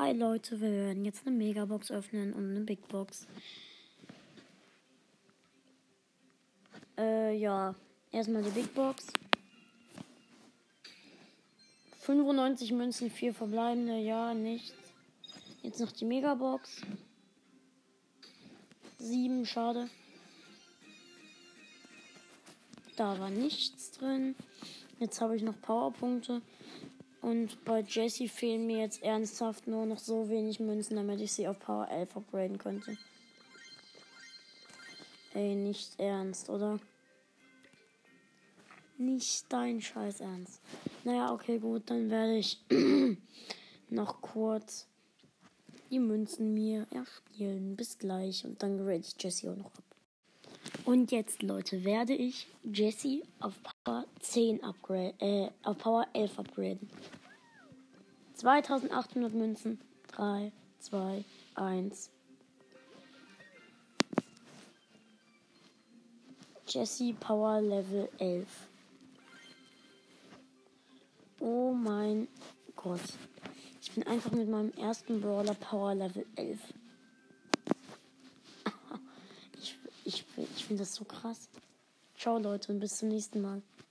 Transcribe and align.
Hi 0.00 0.14
Leute, 0.14 0.58
wir 0.62 0.70
werden 0.72 1.04
jetzt 1.04 1.26
eine 1.26 1.36
Megabox 1.36 1.90
öffnen 1.90 2.32
und 2.32 2.48
eine 2.48 2.60
Big 2.60 2.88
Box. 2.88 3.26
Äh, 6.96 7.36
ja. 7.36 7.74
Erstmal 8.10 8.42
die 8.42 8.48
Big 8.48 8.72
Box. 8.72 9.08
95 11.98 12.72
Münzen, 12.72 13.10
4 13.10 13.34
verbleibende, 13.34 13.98
ja, 13.98 14.32
nichts. 14.32 14.72
Jetzt 15.60 15.80
noch 15.80 15.92
die 15.92 16.06
Megabox. 16.06 16.80
7, 19.00 19.44
schade. 19.44 19.90
Da 22.96 23.20
war 23.20 23.28
nichts 23.28 23.90
drin. 23.90 24.34
Jetzt 24.98 25.20
habe 25.20 25.36
ich 25.36 25.42
noch 25.42 25.60
Powerpunkte. 25.60 26.40
Und 27.20 27.64
bei 27.64 27.80
Jessie 27.80 28.28
fehlen 28.28 28.66
mir 28.66 28.78
jetzt 28.78 29.02
ernsthaft 29.02 29.66
nur 29.66 29.84
noch 29.84 29.98
so 29.98 30.28
wenig 30.30 30.58
Münzen, 30.58 30.96
damit 30.96 31.20
ich 31.20 31.32
sie 31.32 31.46
auf 31.48 31.58
Power 31.58 31.88
11 31.88 32.16
upgraden 32.16 32.58
könnte. 32.58 32.96
Ey, 35.34 35.54
nicht 35.54 36.00
ernst, 36.00 36.48
oder? 36.48 36.80
Nicht 38.96 39.50
dein 39.50 39.80
Scheiß 39.80 40.20
Ernst. 40.20 40.60
Naja, 41.04 41.32
okay, 41.32 41.58
gut, 41.58 41.84
dann 41.86 42.10
werde 42.10 42.36
ich 42.36 42.62
noch 43.88 44.20
kurz 44.20 44.86
die 45.90 45.98
Münzen 45.98 46.54
mir 46.54 46.86
erspielen. 46.90 47.76
Bis 47.76 47.98
gleich. 47.98 48.44
Und 48.44 48.62
dann 48.62 48.78
grade 48.78 48.96
ich 48.96 49.14
Jessie 49.18 49.48
auch 49.48 49.56
noch 49.56 49.74
ab. 49.76 49.84
Und 50.84 51.12
jetzt, 51.12 51.42
Leute, 51.42 51.84
werde 51.84 52.14
ich 52.14 52.46
Jessie 52.64 53.22
auf 53.38 53.54
Power 53.84 54.04
10 54.20 54.62
upgrade, 54.62 55.14
äh, 55.18 55.50
auf 55.62 55.78
Power 55.78 56.06
11 56.12 56.38
upgraden. 56.38 56.90
2800 58.40 59.34
Münzen. 59.34 59.78
3, 60.12 60.50
2, 60.78 61.24
1. 61.56 62.10
Jessie 66.66 67.12
Power 67.12 67.60
Level 67.60 68.08
11. 68.16 68.48
Oh 71.40 71.74
mein 71.74 72.28
Gott. 72.76 73.02
Ich 73.82 73.92
bin 73.92 74.06
einfach 74.06 74.30
mit 74.30 74.48
meinem 74.48 74.72
ersten 74.72 75.20
Brawler 75.20 75.54
Power 75.54 75.94
Level 75.94 76.24
11. 76.36 76.58
Ich, 79.58 79.76
ich, 80.06 80.24
ich 80.56 80.64
finde 80.64 80.82
das 80.84 80.94
so 80.94 81.04
krass. 81.04 81.50
Ciao 82.16 82.38
Leute 82.38 82.72
und 82.72 82.80
bis 82.80 82.96
zum 82.96 83.08
nächsten 83.08 83.42
Mal. 83.42 83.60